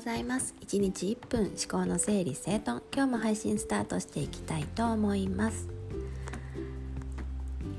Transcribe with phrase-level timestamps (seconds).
[0.00, 0.54] ございます。
[0.62, 2.80] 1日1分思考の整理整頓。
[2.90, 5.68] 今日も配信スタートしていきたいと思います。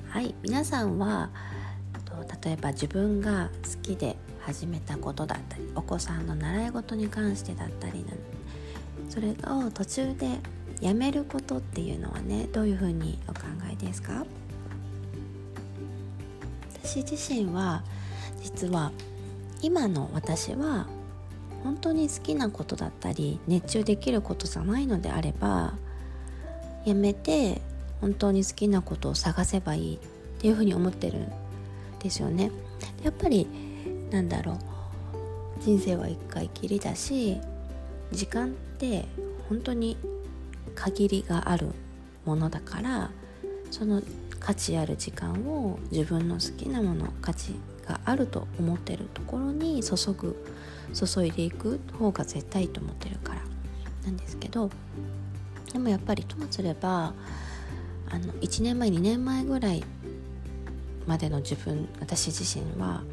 [0.07, 1.31] はい皆さんは
[2.43, 8.05] 例えば自分が好きで始めたことだったりお子さんの習い事に関してだったり
[9.09, 10.37] それを途中で
[10.79, 13.39] やめることっていうのはねどういうふうにお考
[13.71, 14.27] えですか？
[16.83, 17.83] 私自身は
[18.43, 18.91] 実は
[19.63, 20.85] 今の私は
[21.63, 25.73] 本当に好きなことだったり熱中できることじゃないのであれば
[26.85, 27.61] やめて
[27.99, 29.99] 本当に好きなことを探せばいいっ
[30.39, 31.31] ていうふうに思ってるん
[31.99, 32.51] ですよね。
[33.03, 33.47] やっぱり
[34.09, 34.57] なんだろう
[35.63, 37.37] 人生は一回きりだし
[38.11, 39.05] 時間って
[39.47, 39.97] 本当に
[40.73, 41.67] 限りがある
[42.25, 43.11] ものだから
[43.69, 44.01] その
[44.39, 47.53] 価値ある時間を自分の好きなもの価値
[47.87, 50.35] があると思ってるところに注ぐ
[50.93, 53.41] 注いでいく方が絶対いいと思ってるから
[54.05, 54.69] なんですけど
[55.71, 57.13] でもやっぱりともすれば
[58.09, 59.83] あの1年前2年前ぐらい
[61.07, 63.03] までの自分私自身は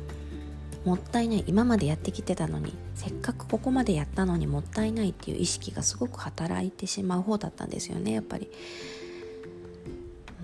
[0.85, 8.51] もったいない今までやってきてたのにせっかくここまでやったのにもったいないっていう意識がすごく働いてしまう方だったんですよねやっぱり。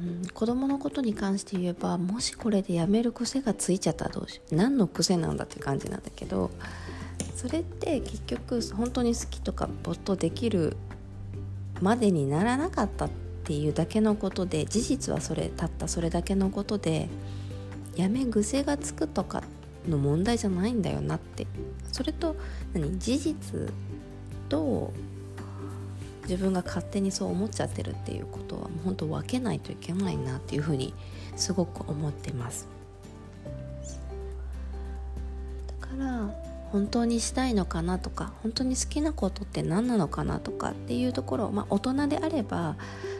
[0.04, 4.54] うん、子供のことに関して言えばもしこれでやめる癖がついちゃったらどうしよう。
[4.54, 6.50] 何の癖なんだって感じなんだけど
[7.34, 10.76] それって結局本当に好きとか没頭できる
[11.80, 13.10] までにならなかったっ
[13.44, 17.08] ていうだけのことで事実はそれたったそれだけのことで
[17.96, 19.42] やめ癖がつくとか
[19.88, 21.46] の問題じゃないんだよなって。
[21.92, 22.36] それと
[22.72, 22.98] 何？
[22.98, 23.72] 事実
[24.48, 24.92] と
[26.24, 30.94] 自分が勝手にそう思っちゃってるっていうことはもう本当分けないといけないなっていうふうに
[31.36, 32.68] すごく思ってます。
[35.80, 36.30] だから
[36.72, 42.76] 本当にしたいのかなとか本当に好きなことって何なのかなとかっていうところまあ大人であれば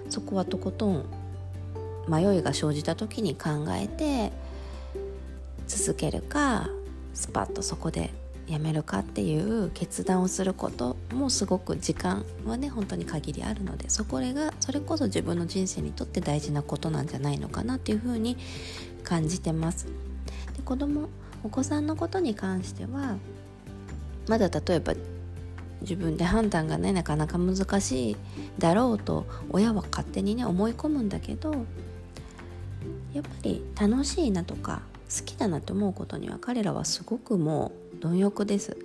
[0.08, 1.04] そこはとことん
[2.08, 4.32] 迷いが生じた時に考えて
[5.68, 6.68] 続けるか
[7.14, 8.12] スパッとそこで
[8.46, 18.36] やめるかっていう決断をすることもすごく時間はね本当に限りあるのでそこがそれこそ自分の人生にとって大事なことなんじゃないのかなっていうふうに
[19.02, 19.86] 感じてます。
[20.56, 21.08] で子供
[21.42, 23.16] お子さんのことに関しては
[24.28, 24.94] まだ例えば
[25.82, 28.16] 自分で判断がねなかなか難しい
[28.58, 31.52] だろうと親は勝手にね思い込むんだけど
[33.12, 34.82] やっぱり楽しいなとか
[35.14, 38.76] 好きだなと思うことには彼らはすごくもう貪欲です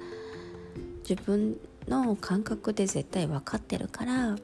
[1.08, 4.36] 自分の感覚で絶対分かってるから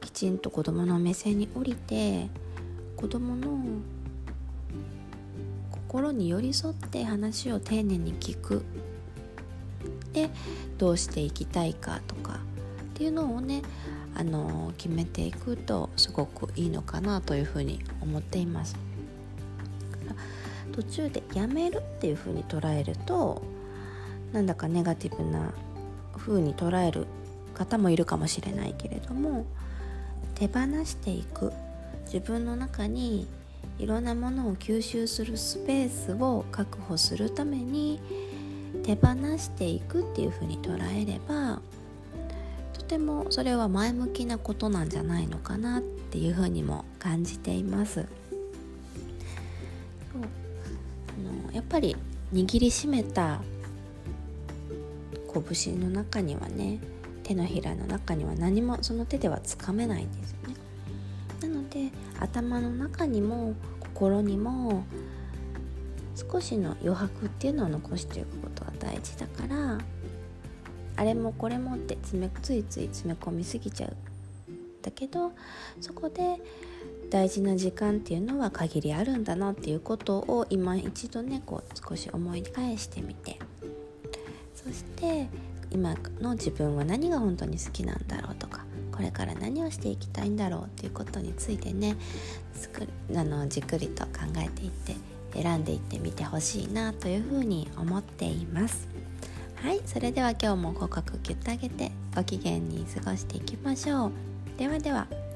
[0.00, 2.28] きちんと子供の目線に降りて
[2.96, 3.58] 子供の
[5.70, 8.64] 心に寄り添って話を丁寧に聞く
[10.12, 10.30] で
[10.78, 12.40] どうしていきたいかとか
[12.82, 13.62] っていうのをね
[14.14, 18.76] あの決めていくとすごくいいのかなというふうに思っています。
[20.72, 23.42] 途中でやめるっていうふうに捉えると
[24.32, 25.52] なんだかネガティブな
[26.16, 27.06] 風に捉える
[27.54, 29.44] 方もいるかもしれないけれども
[30.34, 31.52] 手放していく
[32.06, 33.26] 自分の中に
[33.78, 38.00] いろんなものを吸収するスペースを確保するために
[38.84, 41.60] 手放していくっていうふうに捉えれば
[42.72, 48.06] とてもそれは前向きなことなんじゃないのかなっていうふうにも感じています。
[51.52, 51.96] やっぱり
[52.32, 53.40] 握りしめた
[55.54, 56.78] 拳の中にはね
[57.22, 60.54] 手のひらの中には何もその手ではつかめないんですよね。
[61.40, 61.90] なので
[62.20, 64.84] 頭の中にも心にも
[66.14, 69.78] 少しの余白っていうのを残していくことが大事だから
[70.96, 73.96] あれもこれもって詰めついつい詰め込みすぎちゃう
[74.82, 75.32] だけど
[75.80, 76.36] そこで
[77.12, 83.38] 大事な時間っていうのは限りあるんだなっていうことを今一度ねこう少し思い返してみて。
[84.54, 85.28] そして
[85.72, 91.96] 今の自分は何が本当に好きなんだろうとかこれから何をしていきたいんだろうっていうことについてね
[93.16, 94.94] あのじっくりと考えていって
[95.34, 98.88] 選んでいってみてほしいなというふうに思っています。
[99.56, 104.12] はいそれでは今日も口角ギュッと上げてご機嫌に過ごしていきましょう。
[104.58, 105.31] ではでは。